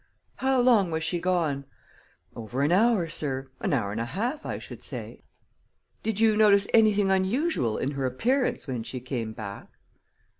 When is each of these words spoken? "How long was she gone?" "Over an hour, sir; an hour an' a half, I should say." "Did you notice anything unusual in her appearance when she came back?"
"How 0.37 0.59
long 0.59 0.89
was 0.89 1.03
she 1.03 1.19
gone?" 1.19 1.63
"Over 2.35 2.63
an 2.63 2.71
hour, 2.71 3.07
sir; 3.07 3.49
an 3.59 3.71
hour 3.71 3.91
an' 3.91 3.99
a 3.99 4.05
half, 4.07 4.43
I 4.47 4.57
should 4.57 4.81
say." 4.81 5.21
"Did 6.01 6.19
you 6.19 6.35
notice 6.35 6.65
anything 6.73 7.11
unusual 7.11 7.77
in 7.77 7.91
her 7.91 8.07
appearance 8.07 8.65
when 8.67 8.81
she 8.81 8.99
came 8.99 9.31
back?" 9.31 9.67